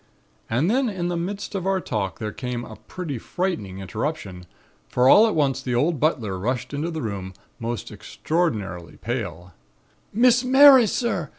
And 0.49 0.67
then 0.67 0.89
in 0.89 1.09
the 1.09 1.15
midst 1.15 1.53
of 1.53 1.67
our 1.67 1.79
talk 1.79 2.17
there 2.17 2.31
came 2.31 2.65
a 2.65 2.75
pretty 2.75 3.19
frightening 3.19 3.77
interruption, 3.77 4.47
for 4.89 5.07
all 5.07 5.27
at 5.27 5.35
once 5.35 5.61
the 5.61 5.75
old 5.75 5.99
butler 5.99 6.39
rushed 6.39 6.73
into 6.73 6.89
the 6.89 7.03
room, 7.03 7.35
most 7.59 7.91
extraordinarily 7.91 8.97
pale: 8.97 9.53
"'Miss 10.11 10.43
Mary, 10.43 10.87
sir! 10.87 11.29